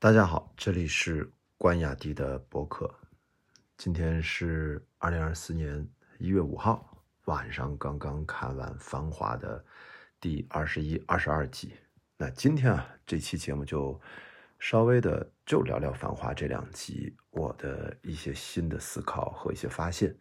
[0.00, 2.88] 大家好，这里是关雅迪的博客。
[3.76, 5.84] 今天是二零二四年
[6.20, 9.64] 一月五号晚上，刚刚看完《繁华》的
[10.20, 11.74] 第二十一、二十二集。
[12.16, 14.00] 那今天啊，这期节目就
[14.60, 20.16] 稍微的就聊聊《繁华》这两集我的一些新的思考和一些发现。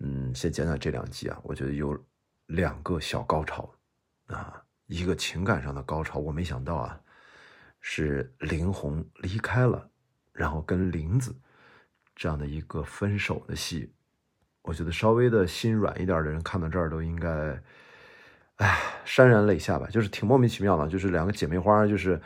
[0.00, 1.98] 嗯，先讲讲这两集啊，我觉得有
[2.44, 3.74] 两个小高潮
[4.26, 7.00] 啊，一个情感上的高潮，我没想到啊。
[7.82, 9.90] 是林红离开了，
[10.32, 11.34] 然后跟林子
[12.14, 13.92] 这样的一个分手的戏，
[14.62, 17.60] 我觉得稍微的心软一点的人看到这儿都应该，
[18.56, 19.88] 哎，潸然泪下吧。
[19.88, 22.22] 就是挺莫名其妙的，就是两个姐妹花，就是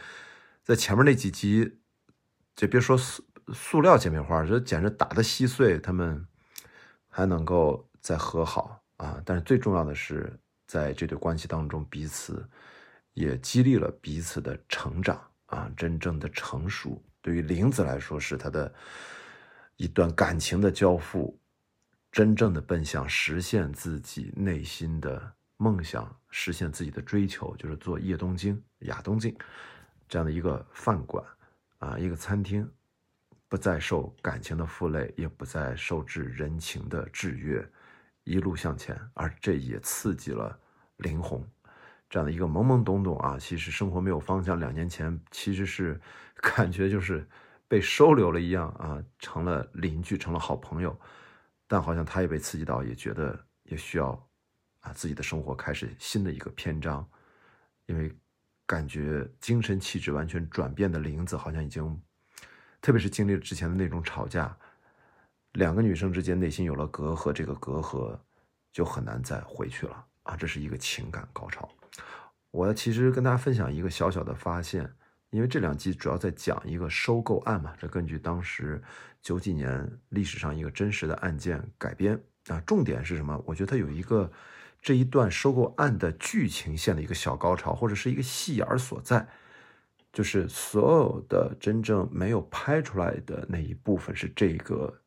[0.63, 1.79] 在前面那几集，
[2.55, 6.27] 就别说塑塑料姐妹花，这简直打得稀碎，他们
[7.09, 9.23] 还能够再和好啊。
[9.25, 12.47] 但是最重要的是，在这对关系当中，彼此
[13.15, 15.26] 也激励了彼此的成长。
[15.47, 18.73] 啊，真正的成熟，对于玲子来说是她的
[19.77, 21.39] 一段感情的交付，
[22.11, 29.37] 真正的奔向实现自己内心的梦想，实现自己的追求，就是做叶东京、亚东京
[30.09, 31.25] 这样的一个饭馆
[31.79, 32.69] 啊，一个餐厅，
[33.49, 37.67] 不再受感情的负累，也不再受制人情的制约，
[38.25, 40.59] 一路向前，而这也刺激了
[40.97, 41.47] 林红。
[42.09, 44.59] 这样的一个懵懵懂懂啊，其实生活没有方向。
[44.59, 46.01] 两年前其实是
[46.41, 47.27] 感觉就是
[47.67, 50.99] 被收留了一样啊，成了邻居，成了好朋友。
[51.67, 54.11] 但好像他也被刺激到，也觉得也需要
[54.81, 57.07] 啊自己的生活开始新的一个篇章。
[57.87, 58.13] 因为
[58.67, 62.01] 感觉精神气质完全转变的林子，好像已经，
[62.81, 64.57] 特别是经历了之前的那种吵架，
[65.53, 68.19] 两个女生之间内心有了隔阂，这个隔阂
[68.73, 70.37] 就很难再回去了啊！
[70.37, 71.69] 这是一个情感高潮。
[72.57, 74.91] 我其实跟大家分享一个小小的发现，
[75.29, 78.83] 因为这两集主要在讲一个收购案嘛，这根据当时
[79.21, 82.59] 九几年历史上一个真实的案件改编啊。
[82.61, 83.39] 重点是什么？
[83.45, 84.33] 我觉得它有一个
[84.81, 89.29] 这一段收购案的剧情线的一个小高潮，或者是一个戏眼所在，
[90.11, 95.03] 就是所有的真正没有拍出来的那一部分是这个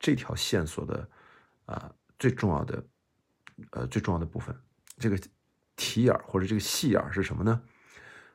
[0.00, 1.08] 这条线索的
[1.66, 2.84] 啊最重要的
[3.70, 4.52] 呃最重要的部分，
[4.98, 5.16] 这个。
[5.80, 7.62] 题眼或者这个戏眼是什么呢？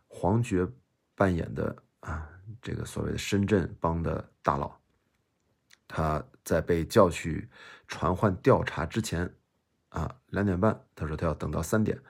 [0.08, 0.68] 黄觉
[1.14, 2.28] 扮演的啊，
[2.60, 4.76] 这个所谓的深圳帮的大佬，
[5.88, 7.48] 他在被叫去
[7.88, 9.32] 传唤调查之前
[9.90, 12.02] 啊，两点半，他说他要等到三点，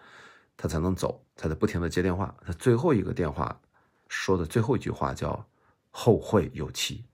[0.56, 2.34] 他才能走，他在不停的接电话。
[2.46, 3.60] 他最后一个电话
[4.08, 5.46] 说的最后一句话叫
[5.92, 7.06] “后会有期”。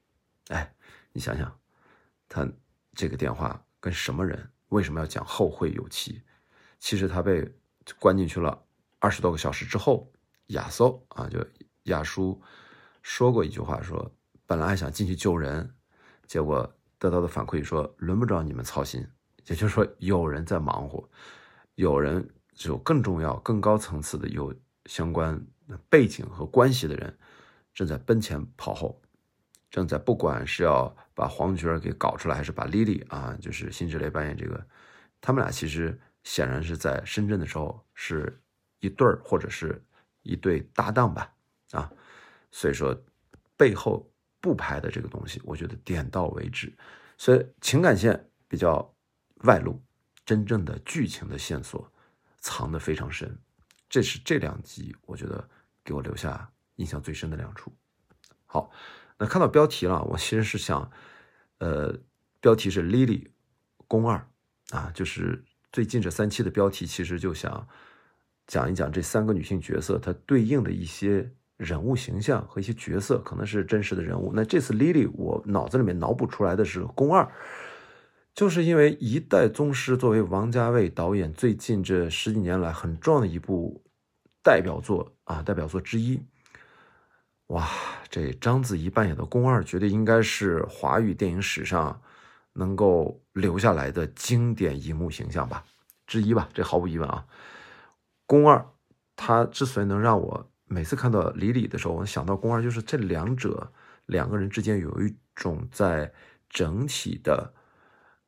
[0.49, 0.71] 哎，
[1.11, 1.59] 你想想，
[2.29, 2.47] 他
[2.93, 4.47] 这个电话跟什么人？
[4.69, 6.21] 为什么要讲“后会有期”？
[6.77, 7.51] 其实他被。
[7.99, 8.63] 关进去了
[8.99, 10.11] 二十多个小时之后，
[10.47, 11.39] 亚搜啊，就
[11.83, 12.39] 亚叔
[13.01, 14.11] 说过一句话，说
[14.45, 15.73] 本来还想进去救人，
[16.27, 19.05] 结果得到的反馈说轮不着你们操心，
[19.47, 21.09] 也就是说有人在忙活，
[21.75, 24.53] 有人就更重要、更高层次的有
[24.85, 25.43] 相关
[25.89, 27.17] 背景和关系的人
[27.73, 29.01] 正在奔前跑后，
[29.69, 34.63] 正在不管是要把黄觉给搞出来，还是把莉莉啊，就是辛芷蕾扮演这个，
[35.19, 35.99] 他们俩其实。
[36.23, 38.41] 显然是在深圳的时候是
[38.79, 39.83] 一对儿或者是
[40.21, 41.33] 一对搭档吧，
[41.71, 41.91] 啊，
[42.51, 42.95] 所以说
[43.57, 44.07] 背后
[44.39, 46.71] 不拍的这个东西，我觉得点到为止，
[47.17, 48.93] 所以情感线比较
[49.43, 49.81] 外露，
[50.23, 51.91] 真正的剧情的线索
[52.39, 53.35] 藏得非常深，
[53.89, 55.49] 这是这两集我觉得
[55.83, 57.73] 给我留下印象最深的两处。
[58.45, 58.71] 好，
[59.17, 60.91] 那看到标题了，我其实是想，
[61.57, 61.99] 呃，
[62.39, 63.29] 标题是 Lily
[63.87, 64.29] 宫二
[64.69, 65.43] 啊，就是。
[65.71, 67.67] 最近这三期的标题其实就想
[68.45, 74.33] 讲一讲这三个女性角色，她对应的一些人物形象和一些角色，可能是真实的人物。
[74.35, 77.31] 那这次 Lily，我脑子里面脑补出来的是宫二，
[78.33, 83.81] 就是因为《一代宗师》作为王家卫导演最近这十几年来很重要的一部
[84.43, 86.19] 代表作啊，代表作之一。
[87.47, 87.69] 哇，
[88.09, 92.01] 这章子怡扮演的宫二，绝对应该是华语电影史上。
[92.53, 95.63] 能够留下来的经典荧幕形象吧，
[96.05, 97.25] 之一吧，这毫无疑问啊。
[98.25, 98.65] 宫二，
[99.15, 103.71] 他之所以能让我每次看到李李的时候，我想到宫二，就是这两者
[104.05, 106.11] 两个人之间有一种在
[106.49, 107.53] 整体的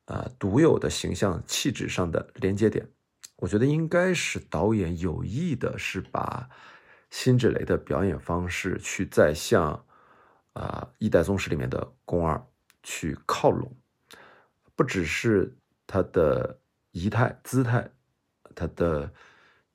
[0.06, 2.88] 啊独有的形象气质上的连接点。
[3.36, 6.48] 我觉得应该是导演有意的，是把
[7.10, 9.84] 辛芷蕾的表演方式去再向
[10.52, 12.42] 啊一代宗师里面的宫二
[12.82, 13.74] 去靠拢。
[14.76, 15.56] 不只是
[15.86, 16.58] 他的
[16.92, 17.90] 仪态、姿态，
[18.54, 19.12] 他的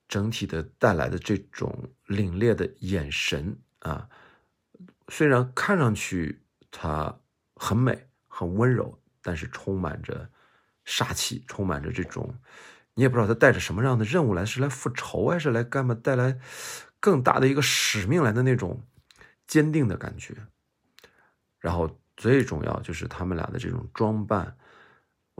[0.08, 4.08] 整体的带来的这种凛冽的眼神啊，
[5.08, 7.20] 虽然看上去她
[7.56, 10.28] 很美、很温柔，但是充满着
[10.84, 12.34] 杀气，充满着这种
[12.94, 15.94] 你也不知道她带着什么样的任务来，是来复仇还是来干嘛？
[15.94, 16.38] 带来
[16.98, 18.82] 更大的一个使命来的那种
[19.46, 20.34] 坚定的感觉。
[21.58, 24.56] 然后最重要就是他们俩的这种装扮，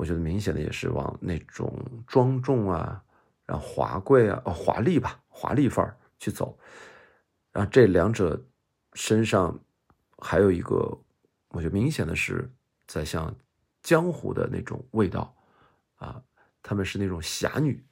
[0.01, 3.03] 我觉得明显的也是往那种庄重啊。
[3.45, 6.59] 然后华贵啊，哦，华丽吧，华丽范儿去走。
[7.53, 8.43] 然后这两者
[8.95, 9.61] 身上
[10.19, 10.77] 还有一个，
[11.51, 12.51] 我觉得明显的是
[12.87, 13.35] 在像
[13.83, 15.35] 江湖的那种味道
[15.97, 16.23] 啊。
[16.63, 17.85] 他们是那种侠女，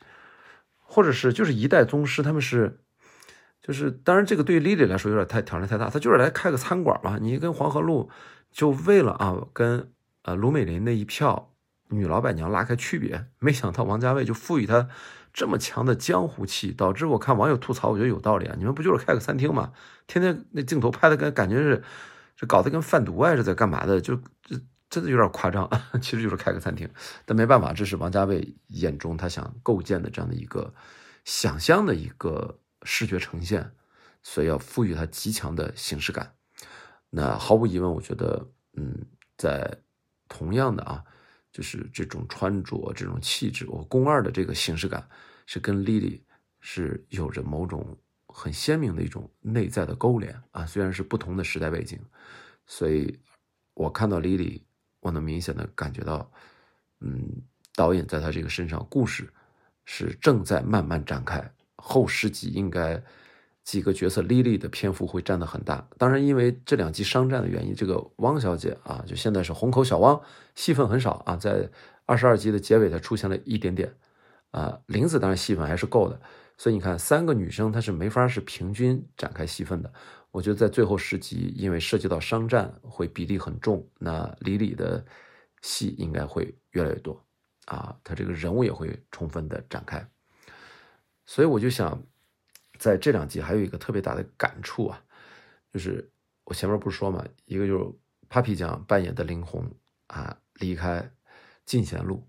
[0.76, 2.22] 或者是就是一代宗师。
[2.22, 2.80] 他们是
[3.60, 5.90] 就是当然，这个对于 Lily 来说有点太挑战太大。
[5.90, 7.18] 他就是来开个餐馆嘛。
[7.20, 8.08] 你跟黄河路
[8.52, 11.52] 就为了啊，跟呃卢美玲那一票
[11.88, 13.26] 女老板娘拉开区别。
[13.38, 14.88] 没想到王家卫就赋予她。
[15.30, 18.56] 这么强的江湖气，导致我看网友吐槽，我觉得有道理啊！
[18.58, 19.72] 你们不就是开个餐厅吗？
[20.08, 21.84] 天天那镜头拍的跟感觉是，
[22.34, 24.00] 这搞得跟贩毒啊是在干嘛的？
[24.00, 24.58] 就这
[24.90, 25.70] 真的有点夸张，
[26.02, 26.88] 其实就是开个餐厅。
[27.24, 30.74] 但没办法，这是王家卫眼中他想构建的这样的一个
[31.24, 33.70] 想象的一个视觉呈现，
[34.22, 36.32] 所以要赋予它极强的形式感。
[37.10, 39.06] 那毫无疑问，我觉得，嗯，
[39.36, 39.78] 在
[40.26, 41.04] 同样的啊。
[41.58, 45.04] 就是这种穿着、这种气质，我宫二的这个形式感，
[45.44, 46.22] 是跟莉莉
[46.60, 50.64] 是有着某种很鲜明的一种内在的勾连啊。
[50.64, 51.98] 虽然是不同的时代背景，
[52.64, 53.18] 所以
[53.74, 54.64] 我看到莉莉，
[55.00, 56.30] 我能明显的感觉到，
[57.00, 57.28] 嗯，
[57.74, 59.28] 导演在他这个身上，故事
[59.84, 63.02] 是正在慢慢展开，后十集应该。
[63.68, 70.18] 几个角色莉莉的篇幅会占得很大，当然因为这两集商战的原因，这个汪小姐啊，就现在是虹口小汪，
[70.54, 71.68] 戏份很少啊，在
[72.06, 73.94] 二十二集的结尾她出现了一点点，
[74.52, 76.18] 啊，林子当然戏份还是够的，
[76.56, 79.92] 所以你看三个女生她是没法是平均展开戏份的，
[80.30, 85.04] 我觉得在最后十集，因为涉及到商战会比例很重，那李李的
[85.60, 87.22] 戏应该会越来越多，
[87.66, 90.02] 啊，她这个人物也会充分的展开，
[91.26, 92.02] 所以我就想。
[92.78, 95.02] 在这两集还有一个特别大的感触啊，
[95.72, 96.08] 就是
[96.44, 97.84] 我前面不是说嘛，一个就是
[98.30, 99.70] Papi 酱扮演的林红
[100.06, 101.10] 啊，离开
[101.64, 102.26] 进贤路，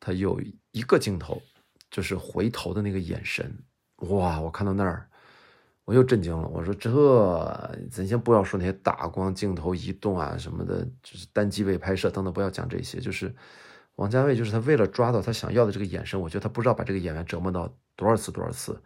[0.00, 0.40] 他有
[0.70, 1.42] 一个镜头，
[1.90, 3.54] 就是回头的那个眼神，
[3.96, 4.40] 哇！
[4.40, 5.08] 我看到那儿，
[5.84, 6.48] 我又震惊了。
[6.48, 6.90] 我说这，
[7.90, 13.00] 咱先不要说那些打光镜头移动啊什么的，就是单机位拍摄等等，不要讲这些。
[13.00, 13.34] 就是
[13.96, 18.80] 王家卫，就是他为了抓到他想要的这个眼神，我觉得他不知道把这个演员折磨到多少次多少次。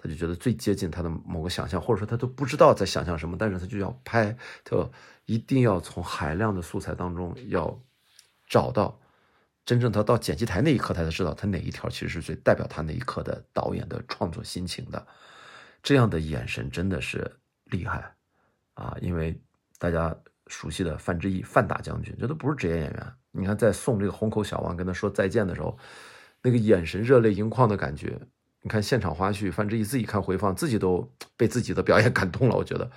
[0.00, 4.88] 他就觉得最接近他的某个想象，或者说他都不知道在想象什么，但是他就要拍，他
[5.26, 7.82] 一定要从海量的素材当中要
[8.46, 8.98] 找到
[9.66, 15.04] 真正他到剪辑台那一刻，他才知道他哪一条其实是最代表他那一刻的导演的创作心情的。
[15.82, 17.30] 这样的眼神真的是
[17.64, 18.14] 厉害
[18.74, 18.96] 啊！
[19.00, 19.36] 因为
[19.78, 20.16] 大家
[20.46, 23.12] 熟悉的范志毅范大将军，这都不是职业演员。
[23.32, 25.76] 你看在送这个虹口小王跟他说再见的时候，
[26.42, 28.18] 那个眼神热泪盈眶的感觉。
[28.68, 32.56] 看现场花絮，范志毅自己看回放，自己都被自己的表演 感动了。
[32.56, 32.90] 我觉得，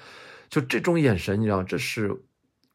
[0.50, 2.22] 就这种眼神，你知道，这是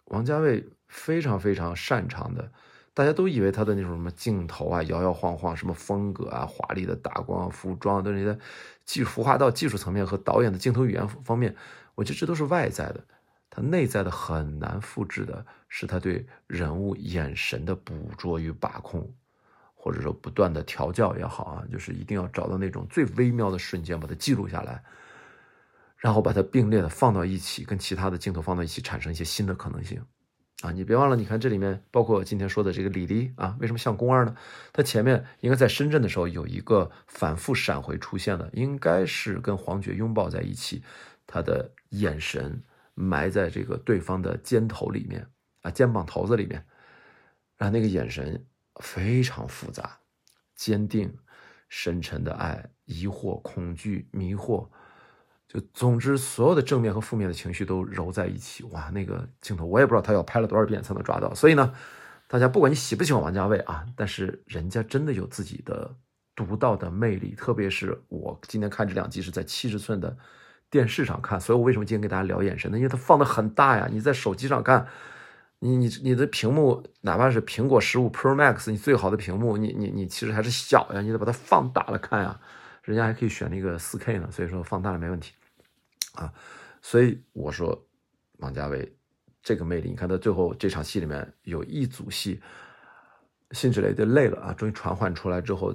[0.06, 2.50] 王家卫非常非常擅长的。
[2.94, 8.38] 大家都以为他的那种什么镜头啊，摇摇晃晃，什么风格啊，华丽的打光、服装，都是些
[8.86, 11.54] 技服化到技术层面和导演的镜头语言方面，
[11.94, 13.04] 我觉得这都是外在的。
[13.50, 19.14] 他内在的很难复制的是他对人物眼神的捕捉与把控。
[19.86, 24.82] 或者说不断的调教也好啊，就是一定要找到那种最微妙的瞬间，把它记录下来，
[25.96, 30.02] 然后把它并列的放到一起，跟其他的镜头放到一起，产生一些新的可能性
[30.62, 30.72] 啊！
[30.72, 34.34] 你别忘了，你看这里面包括今天说的这个李黎啊，为什么像宫二呢？
[34.72, 40.82] 他前面应该在深圳的时候有一个反复闪回出现的，应该是跟黄觉拥抱在一起，
[41.28, 42.60] 他的眼神
[42.94, 45.24] 埋在这个对方的肩头里面
[45.62, 46.66] 啊，肩膀头子里面，
[47.56, 48.44] 然后那个眼神。
[48.80, 49.98] 非常复杂、
[50.54, 51.16] 坚定、
[51.68, 54.68] 深沉的爱，疑惑、恐惧、迷惑，
[55.48, 58.62] 就总之所有的正面和负面的情绪都揉在一起。
[58.64, 61.34] 哇，那个镜头我也不知道他要拍了多少遍才能抓到。
[61.34, 61.74] 所以呢，
[62.28, 65.96] 大家不管你喜不喜欢王家卫啊，但是人家真的有自己的
[66.34, 67.34] 独到的魅力。
[67.34, 70.16] 特别是我今天看这两集是在七十寸的
[70.70, 72.76] 电视上看，所以我为什么今天跟大家聊眼神呢？
[72.76, 74.86] 因为它放的很大呀，你在手机上看。
[75.58, 82.38] 你你你的屏幕，哪怕是苹果十五 Pro Max，你最好的屏幕，你你你其实还是小呀，你得把它放大了看呀。
[82.82, 85.32] 人家还可以选那个四 K 呢，所以说放大了没问题
[86.14, 86.32] 啊。
[86.80, 87.84] 所以我说
[88.38, 88.96] 王家卫
[89.42, 92.40] 这个魅力，你看他最后这场戏里面有一组戏，
[93.50, 95.74] 辛芷蕾就累了啊，终于传唤出来之后，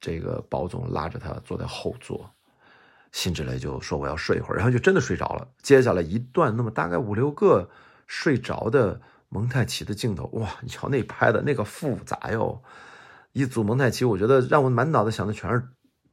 [0.00, 2.32] 这个宝总拉着他坐在后座，
[3.12, 5.46] 辛芷蕾就说我要睡一会儿，然后就真的睡着了。
[5.60, 7.68] 接下来一段那么大概五六个
[8.06, 12.62] 睡着的蒙太奇的镜头，哇，你瞧那拍的那个复杂哟！
[13.32, 15.58] 一组蒙太奇，我觉得让我满脑子想的全是《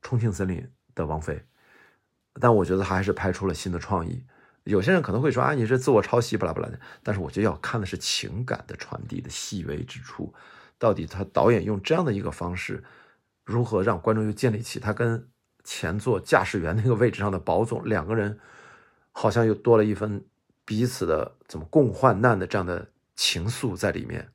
[0.02, 0.58] 重庆森林》
[0.96, 1.46] 的王菲，
[2.40, 4.26] 但我觉得他还是拍出了新的创意。
[4.64, 6.80] 有些人可能会说啊，你是自我抄袭，巴拉巴拉的。
[7.04, 10.34] 但是我觉得要看的是情感的传递的细微之处，
[10.78, 12.84] 到底他导演用这样的一个方式，
[13.44, 15.28] 如何让观众又建立起他跟
[15.64, 18.40] 前座驾驶员那个位置上的保总两个人，
[19.12, 20.26] 好像又多了一份
[20.72, 24.30] 彼此的怎么共患难的这样的情愫在里面，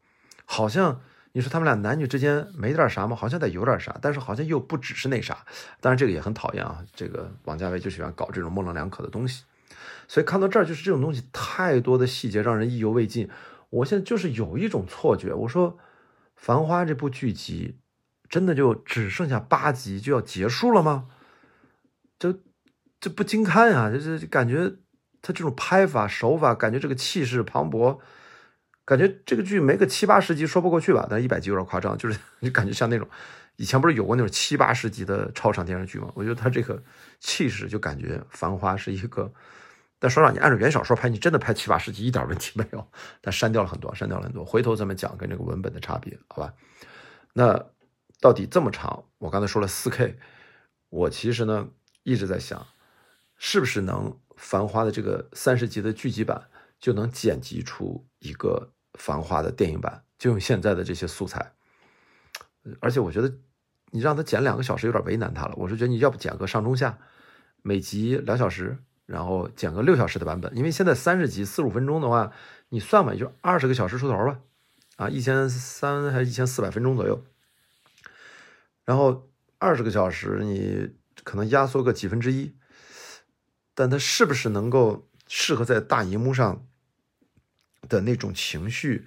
[0.45, 1.01] 好像。
[1.33, 3.15] 你说他们俩男女之间没点啥吗？
[3.15, 5.45] 好像得有点啥，但是好像又不只是那啥。
[5.83, 9.45] 当然这个也很讨厌啊，这个王家卫就喜欢搞这种模棱两可的东西。
[10.09, 13.29] 所以看到这儿，就是这种东西太多的细节让人意犹未尽。
[13.69, 15.73] 我现在就是有一种错觉，我说
[16.37, 17.81] 《繁花》这部剧集
[18.31, 21.09] 真的就只剩下八集就要结束了吗？
[22.19, 22.41] 这
[22.99, 24.73] 这不经看啊，就是感觉
[25.27, 27.99] 他这种拍法手法，感觉这个气势磅礴。
[28.85, 31.09] 感觉这个剧没个七八十集说不过去吧？
[31.11, 33.09] 但一百集有点夸张，就是你感觉像那种
[33.57, 36.09] 以前不是有过那种七八十集的超长电视剧吗？
[36.15, 36.81] 我觉得他这个
[37.19, 39.33] 气势就感觉《繁花》是一个，
[39.99, 42.89] 但说让你按照原小说拍，你真的拍七八十集一点问题没有，
[43.21, 44.45] 但删掉了很多，删掉了很多。
[44.45, 46.55] 回头咱们讲跟这个文本的差别，好吧？
[47.33, 47.67] 那
[48.21, 49.03] 到底这么长？
[49.19, 50.17] 我刚才说了四 K，
[50.91, 51.67] 我其实呢
[52.05, 52.65] 一直在想，
[53.37, 58.73] 是不是能《繁花》的这个三十集的剧集版就能剪辑出一个？
[58.99, 61.53] 繁花的电影版就用现在的这些素材，
[62.81, 63.31] 而且我觉得
[63.91, 65.55] 你让他剪两个小时有点为难他了。
[65.55, 66.99] 我是觉得你要不剪个上中下，
[67.61, 70.57] 每集两小时，然后剪个六小时的版本。
[70.57, 72.33] 因为现在三十集四十五分钟的话，
[72.71, 74.41] 你算吧，也就二十个小时出头吧，
[74.97, 77.23] 啊，一千三还是一千四百分钟左右。
[78.87, 79.29] 然后
[79.59, 80.91] 二十个小时你
[81.23, 82.57] 可能压缩个几分之一，
[83.77, 86.67] 但它是不是能够适合在大荧幕上？
[87.89, 89.07] 的那种情绪，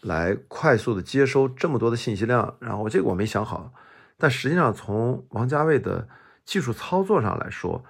[0.00, 3.70] 来快速的接收这么多的信息量，然后这个我没想好，
[4.16, 6.08] 但实际上从王家卫的
[6.46, 7.84] 技术操作上来说，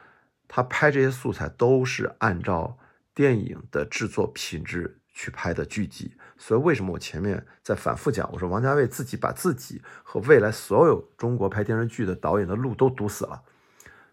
[0.48, 2.76] 他拍这些素材都是按照
[3.14, 13.40] 电影的制作品质去拍的剧集，所以为什么我前面在反复讲，我说王家卫自己把自己和未来所有中国拍电视剧的导演的路都堵死了，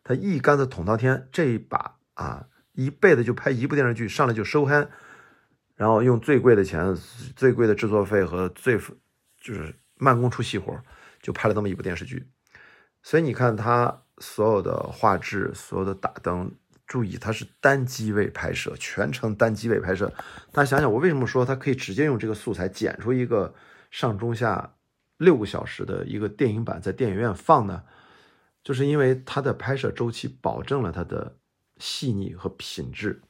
[0.05, 4.88] 他一竿子捅到天，这一把啊，一辈子就拍一部电视剧，上来就收摊。
[5.75, 6.95] 然后用最贵的钱、
[7.35, 10.79] 最贵的制作费和最就是慢工出细活，
[11.21, 12.29] 就拍了这么一部电视剧。
[13.01, 16.50] 所以你看他所有的画质、所有的打灯，
[16.85, 20.13] 注意它是单机位拍摄，全程单机位拍摄。
[20.51, 23.53] 大家想想，我为什么说他可以直接用这个素材剪出一个
[23.89, 24.75] 上中下
[25.17, 27.81] 六个小时的一个电影版，在电影院放呢？
[28.65, 31.38] 就是因为它的拍摄周期保证了它的
[31.77, 33.22] 细腻和品质。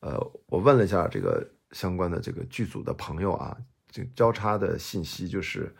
[0.00, 3.56] 呃，我问了一下这个相关的这个剧组的朋友啊，
[3.88, 5.72] 这交叉的信息就是，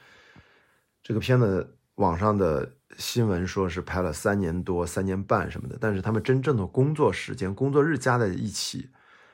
[1.02, 8.90] 这个片子网上的新闻说是拍了三年多、三年半什么的，但是他们真正的工作时间、工作日加在一起，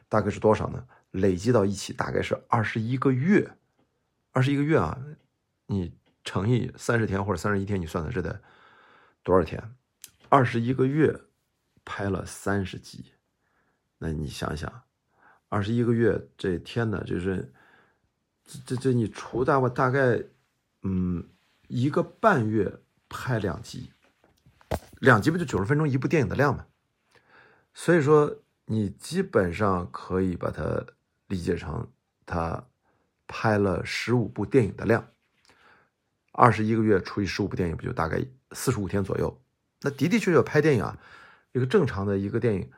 [0.09, 0.83] 大概是多少呢？
[1.11, 3.51] 累计到一起大概是二十一个月，
[4.33, 4.99] 二十一个月啊，
[5.67, 5.93] 你
[6.25, 8.41] 乘以三十天或者三十一天，你算算这得
[9.23, 9.63] 多少天？
[10.29, 11.23] 二十一个月
[11.85, 13.13] 拍了三十集。
[13.99, 14.83] 那你想想，
[15.49, 17.53] 二十一个月，这天呐，就是
[18.45, 20.23] 这这这，你除大我大概，
[20.83, 21.29] 嗯，
[21.67, 23.91] 一个半月拍两集，
[25.01, 26.67] 两集不就九十分钟一部电影的量吗？
[27.75, 30.87] 所以说，你基本上可以把它
[31.27, 31.91] 理解成
[32.25, 32.69] 他
[33.27, 35.09] 拍了十五部电影的量。
[36.33, 39.41] 二十一个月除以十五部电影，不就大概四十五天左右？
[39.83, 40.99] 那的的确确拍电影啊，
[41.53, 42.71] 一个正常的一个电影。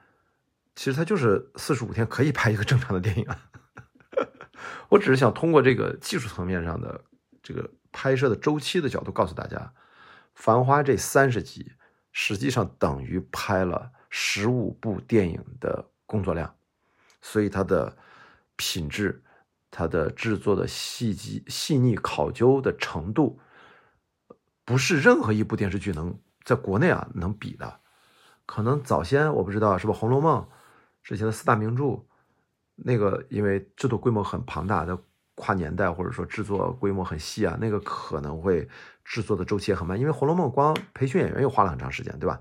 [0.76, 3.50] 其实它就是四十五天可以拍一个正常的电影啊，
[4.88, 7.04] 我只是想通过这个技术层面上的
[7.42, 9.56] 这个拍摄的周期的角度告诉大家，
[10.34, 11.72] 《繁花》这三十集
[12.12, 16.54] 实际上等于拍了十五部电影的工作量，
[17.20, 17.96] 所以它的
[18.56, 19.22] 品质、
[19.70, 23.38] 它的制作的细节、细腻考究的程度，
[24.70, 27.80] 不是任何一部电视剧能在国内啊能比的。
[28.46, 30.40] 可能早先我不知道是不是《红楼梦》。
[31.02, 32.04] 之前的四大名著，
[32.76, 34.96] 那个因为制作规模很庞大，的
[35.34, 38.68] 跨年代或者说制作规模很细啊，那个可能会
[39.04, 39.98] 制作的周期也很慢。
[39.98, 42.40] 因为《红楼梦》光培训演员又花了很长时间，对吧？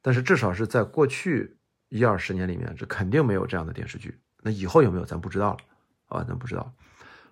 [0.00, 4.16] 但是至少是在过去一二十年里面，这肯定没有这样的电视剧。
[4.42, 5.58] 那以后有没有，咱不知道了，
[6.06, 6.24] 好吧？
[6.28, 6.72] 咱不知道。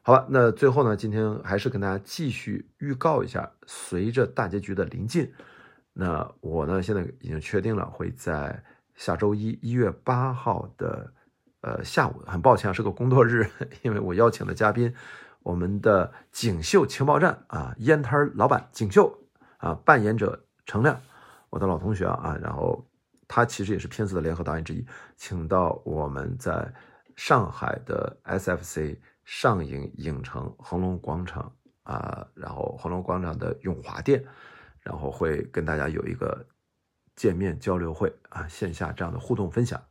[0.07, 5.29] 好吧，那最后呢，今天还是跟大家继续预告一下，随着大结局的临近，
[5.93, 8.63] 那我呢，现在已经确定了，会在
[8.95, 11.13] 下周一一月八号的
[11.63, 13.51] 呃下午，很抱歉啊，是个工作日，
[13.83, 14.95] 因为我邀请的嘉宾，
[15.43, 19.13] 我们的锦绣情报站啊烟摊老板锦绣
[19.57, 21.01] 啊扮演者程亮，
[21.51, 22.89] 我的老同学啊，然后
[23.27, 24.87] 他其实也是片子的联合导演之一，
[25.17, 26.73] 请到我们在
[27.17, 31.52] 上海的 SFC 上影影城恒隆广场
[31.83, 34.25] 啊，然后恒隆广场的永华店。
[34.80, 36.47] 然后会跟大家有一个
[37.16, 39.83] 见面交流会啊，线下这样的互动分享，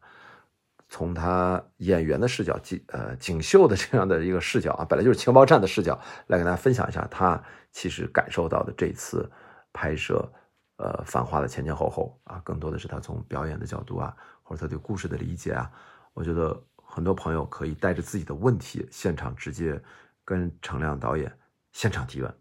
[0.87, 9.29] 从他演员的视角，锦呃锦绣的这样的一个视角啊，本来就是情报站的视角，来跟大家分享一下他其实感受到的这次
[9.73, 10.31] 拍摄
[10.77, 15.69] 呃繁花的前前后后啊，更多的是他从表演的角度啊，或者他对故事的理解啊，
[16.13, 16.57] 我觉得
[16.95, 19.77] 很多朋友可以带着自己的问题，现场直接
[20.23, 21.29] 跟程亮导演
[21.73, 22.33] 现场提问，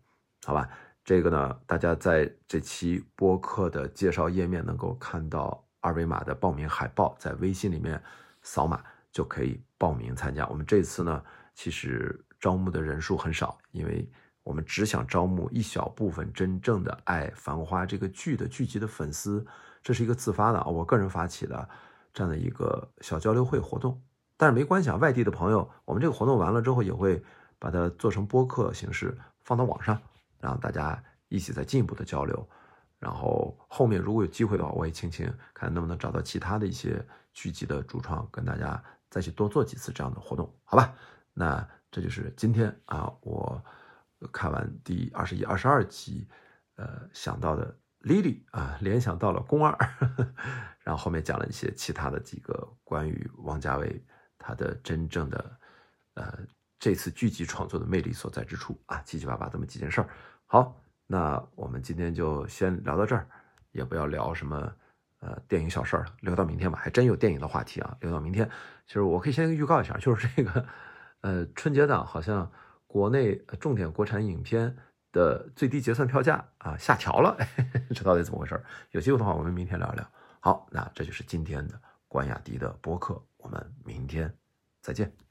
[0.46, 0.70] 好吧？
[1.04, 8.00] 这个呢，大家在这期播客的介绍页面能够看到二维码的报名海报，在微信里面
[8.42, 8.80] 扫码
[9.11, 10.46] 就可以报名参加。
[10.46, 11.20] 我们这次呢，
[11.52, 14.08] 其实招募的人数很少，因为
[14.44, 19.44] 我们只想招募一小部分真正的爱《繁花》这个剧的剧集的粉丝。
[19.82, 21.68] 这是一个自发的啊，我个人发起的
[22.12, 24.00] 这样的一个小交流会活动。
[24.37, 27.23] 但是没关系啊，外地的朋友，我们这个活动完了之后也会
[27.59, 30.00] 把它做成播客形式放到网上。
[30.41, 32.47] 让大家一起再进一步的交流，
[32.99, 40.95] 然后后面如果有机会的话，我也请请看能不能找到其他的一些剧集的主创，跟大家再去多做几次这样的活动，好吧？
[41.33, 43.59] 那这就是今天啊，我
[44.31, 46.29] 看完第二十一、二十二集，
[46.76, 49.75] 呃，想到的 Lily 啊，联想到了宫二，
[50.85, 54.05] 然后后面讲了一些其他的几个关于王家卫
[54.46, 55.58] 他的真正的
[56.14, 56.38] 呃
[56.78, 60.08] 这次剧集创作的魅力所在之处啊，七七八八这么几件事儿。
[60.44, 63.26] 好，那我们今天就先聊到这儿，
[63.72, 64.70] 也不要聊什么
[65.20, 66.78] 呃电影小事儿了，留到明天吧。
[66.78, 68.46] 还真有电影的话题啊，留到明天。
[68.86, 70.66] 其实我可以先预告一下，就是这个
[71.22, 72.50] 呃春节档好像
[72.86, 74.76] 国内重点国产影片
[75.11, 77.35] 的最低结算票价啊下调了，
[77.94, 78.62] 这到底怎么回事？
[78.90, 80.07] 有机会的话，我们明天聊一聊。
[80.40, 84.35] 好，那这就是今天的关雅迪的播客，我们明天
[84.80, 85.23] 再见。